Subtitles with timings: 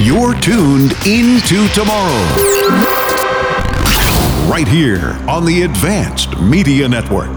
[0.00, 2.22] You're tuned into tomorrow.
[4.48, 7.28] Right here on the Advanced Media Network.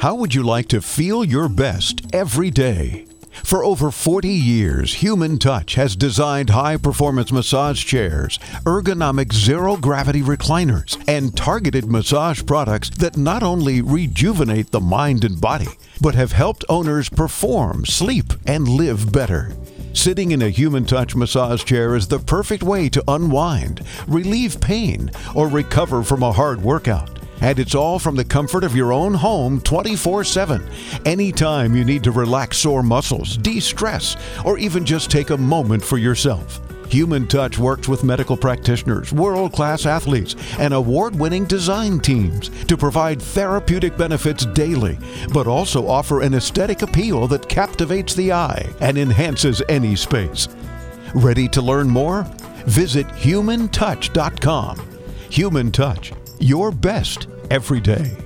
[0.00, 3.06] How would you like to feel your best every day?
[3.44, 10.20] For over 40 years, Human Touch has designed high performance massage chairs, ergonomic zero gravity
[10.20, 15.68] recliners, and targeted massage products that not only rejuvenate the mind and body,
[16.00, 19.52] but have helped owners perform, sleep, and live better.
[19.96, 25.10] Sitting in a Human Touch massage chair is the perfect way to unwind, relieve pain,
[25.34, 27.18] or recover from a hard workout.
[27.40, 30.62] And it's all from the comfort of your own home 24 7.
[31.06, 35.82] Anytime you need to relax sore muscles, de stress, or even just take a moment
[35.82, 36.60] for yourself.
[36.88, 42.76] Human Touch works with medical practitioners, world class athletes, and award winning design teams to
[42.76, 44.98] provide therapeutic benefits daily,
[45.32, 50.48] but also offer an aesthetic appeal that captivates the eye and enhances any space.
[51.14, 52.24] Ready to learn more?
[52.66, 54.80] Visit humantouch.com.
[55.30, 58.25] Human Touch, your best every day.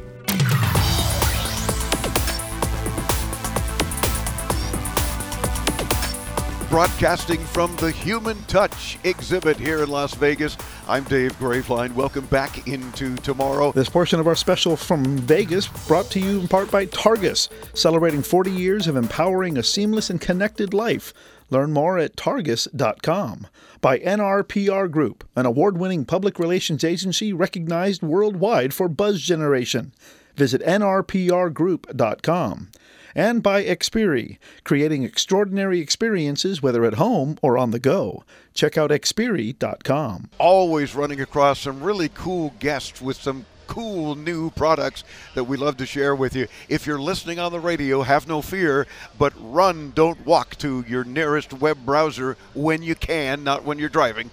[6.70, 11.94] Broadcasting from the Human Touch exhibit here in Las Vegas, I'm Dave Graveline.
[11.94, 13.72] Welcome back into tomorrow.
[13.72, 18.22] This portion of our special from Vegas brought to you in part by Targus, celebrating
[18.22, 21.12] 40 years of empowering a seamless and connected life.
[21.50, 23.48] Learn more at targus.com.
[23.80, 29.92] By NRPR Group, an award winning public relations agency recognized worldwide for buzz generation.
[30.36, 32.68] Visit nrprgroup.com.
[33.14, 38.24] And by Xperi, creating extraordinary experiences whether at home or on the go.
[38.54, 40.30] Check out xperi.com.
[40.38, 45.76] Always running across some really cool guests with some cool new products that we love
[45.76, 46.48] to share with you.
[46.68, 51.04] If you're listening on the radio, have no fear, but run, don't walk to your
[51.04, 54.30] nearest web browser when you can, not when you're driving.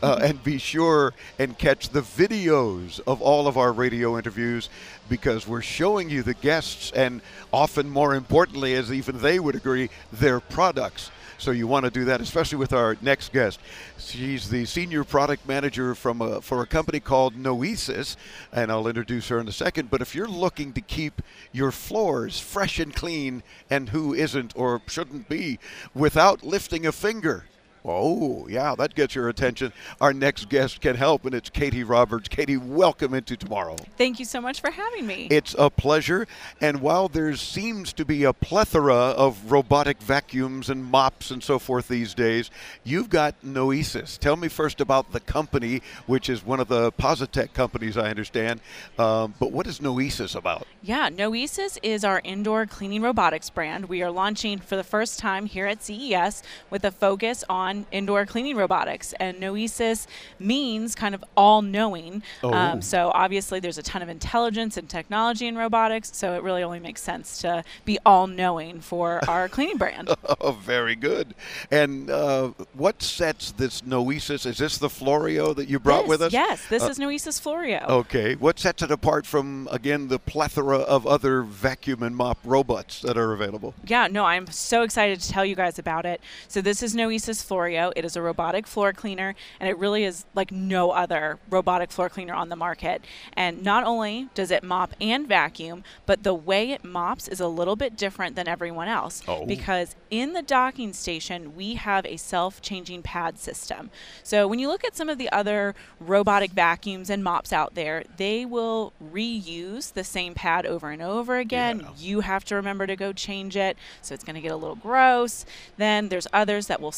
[0.00, 4.68] Uh, and be sure and catch the videos of all of our radio interviews
[5.08, 7.20] because we're showing you the guests and
[7.52, 11.10] often more importantly as even they would agree their products.
[11.38, 13.60] So you want to do that especially with our next guest.
[13.96, 18.16] She's the senior product manager from a, for a company called noesis
[18.52, 21.22] and i'll introduce her in a second but if you're looking to keep
[21.52, 25.58] your floors fresh and clean and who isn't or shouldn't be
[25.94, 27.44] without lifting a finger
[27.84, 29.72] Oh, yeah, that gets your attention.
[30.00, 32.28] Our next guest can help, and it's Katie Roberts.
[32.28, 33.76] Katie, welcome into tomorrow.
[33.96, 35.28] Thank you so much for having me.
[35.30, 36.26] It's a pleasure.
[36.60, 41.58] And while there seems to be a plethora of robotic vacuums and mops and so
[41.58, 42.50] forth these days,
[42.84, 44.18] you've got Noesis.
[44.18, 48.60] Tell me first about the company, which is one of the Positec companies, I understand.
[48.98, 50.66] Um, but what is Noesis about?
[50.82, 53.86] Yeah, Noesis is our indoor cleaning robotics brand.
[53.86, 58.26] We are launching for the first time here at CES with a focus on indoor
[58.26, 59.12] cleaning robotics.
[59.20, 60.06] And Noesis
[60.38, 62.22] means kind of all knowing.
[62.42, 62.52] Oh.
[62.52, 66.14] Um, so obviously, there's a ton of intelligence and technology in robotics.
[66.16, 70.10] So it really only makes sense to be all knowing for our cleaning brand.
[70.40, 71.34] oh, very good.
[71.70, 74.46] And uh, what sets this Noesis?
[74.46, 76.32] Is this the Florio that you brought this, with us?
[76.32, 77.84] Yes, this Uh, is Noesis Florio.
[77.88, 78.34] Okay.
[78.34, 83.16] What sets it apart from, again, the plethora of other vacuum and mop robots that
[83.16, 83.74] are available?
[83.86, 86.20] Yeah, no, I'm so excited to tell you guys about it.
[86.48, 87.57] So this is Noesis Florio.
[87.66, 92.08] It is a robotic floor cleaner, and it really is like no other robotic floor
[92.08, 93.02] cleaner on the market.
[93.32, 97.48] And not only does it mop and vacuum, but the way it mops is a
[97.48, 99.22] little bit different than everyone else.
[99.26, 99.44] Oh.
[99.46, 103.90] Because in the docking station, we have a self-changing pad system.
[104.22, 108.04] So when you look at some of the other robotic vacuums and mops out there,
[108.16, 111.80] they will reuse the same pad over and over again.
[111.80, 111.88] Yeah.
[111.96, 114.76] You have to remember to go change it, so it's going to get a little
[114.76, 115.46] gross.
[115.76, 116.92] Then there's others that will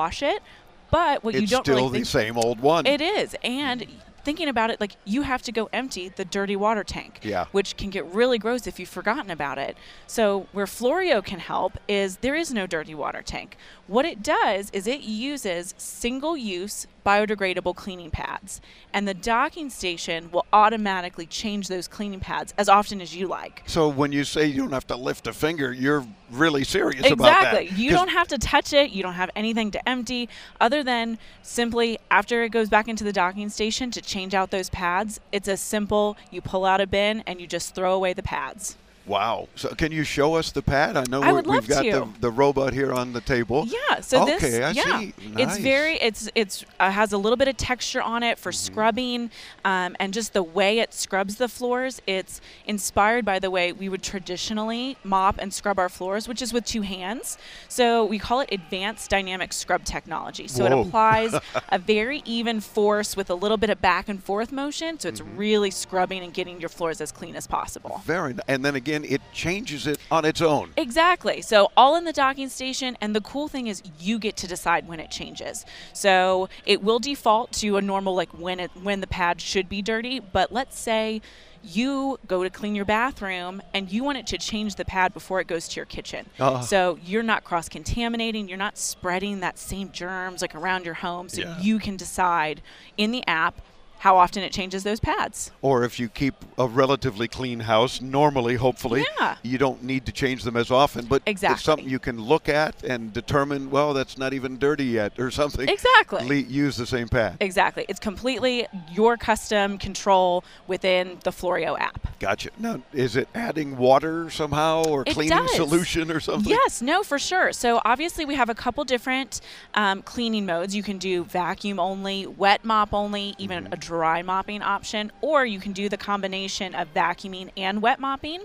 [0.00, 0.42] self-wash it,
[0.90, 2.86] but what you don't still really the same old one.
[2.86, 3.86] it is, and
[4.22, 7.46] thinking about it, like you have to go empty the dirty water tank, Yeah.
[7.52, 9.76] which can get really gross if you've forgotten about it.
[10.06, 13.56] So where Florio can help is there is no dirty water tank.
[13.86, 18.60] What it does is it uses single-use biodegradable cleaning pads,
[18.92, 23.62] and the docking station will automatically change those cleaning pads as often as you like.
[23.66, 27.24] So when you say you don't have to lift a finger, you're really serious about
[27.24, 27.62] that.
[27.62, 27.82] Exactly.
[27.84, 28.90] You don't have to touch it.
[28.90, 30.28] You don't have anything to empty
[30.60, 34.70] other than simply after it goes back into the docking station to change out those
[34.70, 35.20] pads.
[35.32, 36.16] It's as simple.
[36.30, 38.76] You pull out a bin and you just throw away the pads.
[39.10, 39.48] Wow.
[39.56, 40.96] So can you show us the pad?
[40.96, 43.66] I know I we've love got the, the robot here on the table.
[43.66, 44.00] Yeah.
[44.00, 45.14] So okay, this, I yeah, see.
[45.36, 48.72] it's very, it's it's uh, has a little bit of texture on it for Mm-hmm.
[48.72, 49.30] scrubbing,
[49.64, 52.00] um, and just the way it scrubs the floors.
[52.06, 56.52] It's inspired by the way we would traditionally mop and scrub our floors, which is
[56.52, 57.38] with two hands.
[57.68, 60.46] So we call it advanced dynamic scrub technology.
[60.48, 60.80] So Whoa.
[60.82, 61.34] it applies
[61.68, 64.98] a very even force with a little bit of back and forth motion.
[64.98, 65.36] So it's Mm-hmm.
[65.36, 68.00] really scrubbing and getting your floors as clean as possible.
[68.04, 68.34] Very.
[68.48, 70.72] And then again, it changes it on its own.
[70.76, 71.42] Exactly.
[71.42, 74.88] So all in the docking station, and the cool thing is you get to decide
[74.88, 75.64] when it changes.
[75.92, 79.82] So it will default to a normal like when it when the pad should be
[79.82, 80.20] dirty.
[80.20, 81.20] But let's say
[81.62, 85.40] you go to clean your bathroom and you want it to change the pad before
[85.40, 86.24] it goes to your kitchen.
[86.38, 86.60] Uh.
[86.62, 91.28] So you're not cross contaminating, you're not spreading that same germs like around your home.
[91.28, 91.60] So Yeah.
[91.60, 92.62] you can decide
[92.96, 93.60] in the app
[94.00, 95.50] how often it changes those pads.
[95.60, 99.36] Or if you keep a relatively clean house, normally, hopefully, Yeah.
[99.42, 101.04] you don't need to change them as often.
[101.04, 101.62] But it's Exactly.
[101.62, 105.68] something you can look at and determine, well, that's not even dirty yet or something.
[105.68, 106.26] Exactly.
[106.26, 107.36] Le- use the same pad.
[107.40, 107.84] Exactly.
[107.90, 112.18] It's completely your custom control within the Florio app.
[112.20, 112.50] Gotcha.
[112.58, 115.56] Now, is it adding water somehow or It cleaning does.
[115.56, 116.50] solution or something?
[116.50, 117.52] Yes, no, for sure.
[117.52, 119.42] So obviously we have a couple different
[119.74, 120.74] um, cleaning modes.
[120.74, 123.72] You can do vacuum only, wet mop only, even Mm-hmm.
[123.74, 128.42] a dry mopping option, or you can do the combination of vacuuming and wet mopping.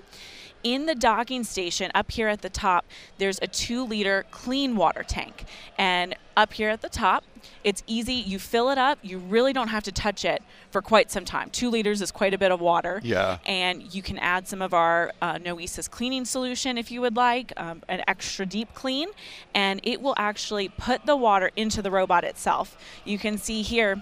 [0.63, 2.85] In the docking station up here at the top,
[3.19, 5.45] there's a two liter clean water tank.
[5.77, 7.23] And up here at the top,
[7.63, 8.15] it's easy.
[8.15, 8.97] You fill it up.
[9.03, 11.51] You really don't have to touch it for quite some time.
[11.51, 12.99] Two liters is quite a bit of water.
[13.03, 13.37] Yeah.
[13.45, 17.53] And you can add some of our uh, Noesis cleaning solution if you would like,
[17.57, 19.09] um, an extra deep clean,
[19.53, 22.75] and it will actually put the water into the robot itself.
[23.05, 24.01] You can see here.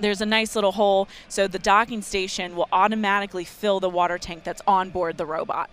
[0.00, 4.44] There's a nice little hole, so the docking station will automatically fill the water tank
[4.44, 5.70] that's on board the robot.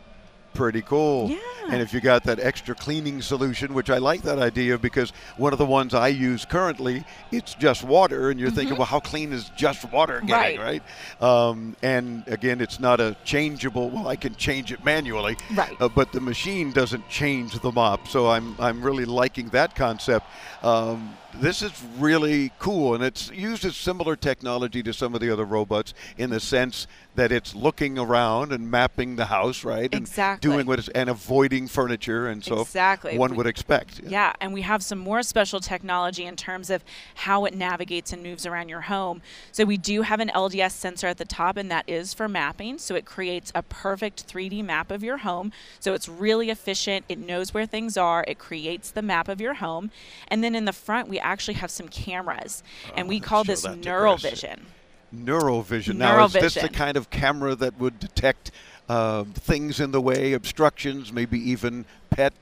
[0.53, 1.29] Pretty cool.
[1.29, 1.37] Yeah.
[1.69, 5.53] And if you got that extra cleaning solution, which I like that idea because one
[5.53, 9.31] of the ones I use currently, it's just water, and you're thinking, well, how clean
[9.31, 10.83] is just water getting, right?
[10.83, 11.23] Mm-hmm.
[11.23, 11.47] Right.
[11.49, 13.89] Um, and again, it's not a changeable.
[13.91, 15.73] Well, I can change it manually, Right.
[15.79, 18.09] uh, but the machine doesn't change the mop.
[18.09, 20.25] So I'm I'm really liking that concept.
[20.63, 25.45] Um, this is really cool, and it's uses similar technology to some of the other
[25.45, 29.93] robots in the sense that it's looking around and mapping the house, right?
[29.93, 30.49] And Exactly.
[30.49, 33.17] doing what it's and avoiding furniture, and so Exactly.
[33.17, 34.01] one We- would expect.
[34.05, 36.83] Yeah, and we have some more special technology in terms of
[37.15, 39.21] how it navigates and moves around your home.
[39.51, 42.77] So we do have an LDS sensor at the top, and that is for mapping.
[42.77, 45.51] So it creates a perfect 3D map of your home.
[45.79, 47.05] So it's really efficient.
[47.09, 48.23] It knows where things are.
[48.27, 49.91] It creates the map of your home.
[50.27, 52.63] And then in the front, we actually have some cameras,
[52.95, 54.65] and we call this that to neural vision.
[55.13, 55.95] Neurovision.
[55.95, 58.51] Now, is this the kind of camera that would detect
[58.87, 62.33] uh, things in the way, obstructions, maybe even pet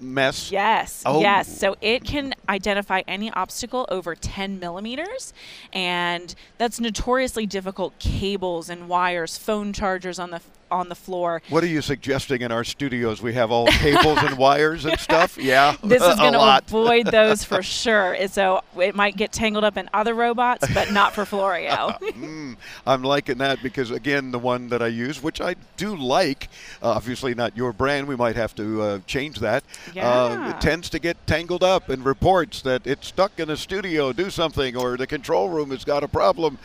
[0.00, 0.50] mess?
[0.50, 1.20] Yes, Oh.
[1.20, 1.58] yes.
[1.60, 5.34] So it can identify any obstacle over 10 millimeters,
[5.72, 7.98] and that's notoriously difficult.
[7.98, 11.40] Cables and wires, phone chargers on the on the floor.
[11.48, 13.22] What are you suggesting in our studios?
[13.22, 15.38] We have all cables and wires and stuff?
[15.40, 15.76] Yeah.
[15.84, 18.14] This is going to avoid those for sure.
[18.14, 21.92] And So it might get tangled up in other robots, but not for Florio.
[22.16, 26.48] Mm, I'm liking that because again, the one that I use, which I do like,
[26.82, 28.08] uh, obviously not your brand.
[28.08, 29.64] We might have to uh, change that.
[29.98, 34.12] Uh, it tends to get tangled up and reports that it's stuck in a studio.
[34.12, 36.58] Do something, or the control room has got a problem.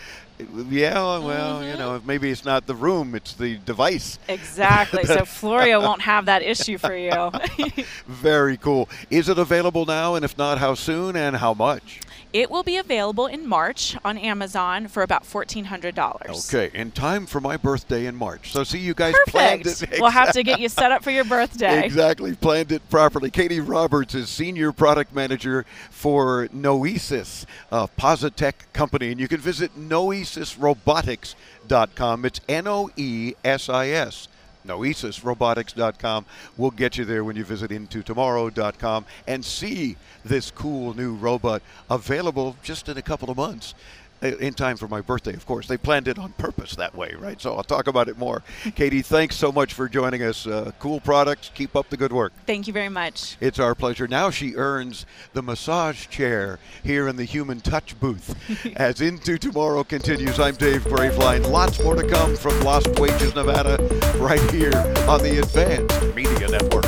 [0.70, 1.70] Yeah, well, Mm-hmm.
[1.72, 4.18] you know, maybe it's not the room; it's the device.
[4.28, 5.04] exactly.
[5.06, 7.32] So Florio won't have that issue for you.
[8.08, 8.90] Very cool.
[9.10, 10.16] Is it available now?
[10.16, 12.02] And if not, how soon and how much?
[12.34, 16.48] It will be available in March on Amazon for about $1,400.
[16.48, 18.54] Okay, in time for my birthday in March.
[18.54, 19.92] So see, you guys planned Perfect.
[19.94, 20.00] it.
[20.00, 21.82] We'll have to get you set up for your birthday.
[21.92, 23.30] Exactly, planned it properly.
[23.30, 29.78] Katie Roberts is Senior Product Manager for Noesis, a Positec company, and you can visit
[29.78, 32.26] noesisrobotics.com.
[32.26, 34.30] It's N O E S I S.
[34.66, 36.26] NoesisRobotics.com
[36.58, 42.56] We'll get you there when you visit IntoTomorrow.com and see this cool new robot available
[42.64, 43.74] just in a couple of months.
[44.22, 45.66] In time for my birthday, of course.
[45.68, 47.42] They planned it on purpose that way, right?
[47.42, 48.44] So I'll talk about it more.
[48.76, 50.46] Katie, thanks so much for joining us.
[50.46, 51.50] Uh, cool products.
[51.56, 52.32] Keep up the good work.
[52.46, 53.36] Thank you very much.
[53.40, 54.08] It's our pleasure.
[54.08, 58.36] Now she earns the massage chair here in the Human Touch booth.
[58.76, 61.50] As Into Tomorrow continues, I'm Dave Graveline.
[61.50, 63.78] Lots more to come from Lost Wages, Nevada,
[64.18, 64.76] right here
[65.08, 66.86] on the Advanced Media Network.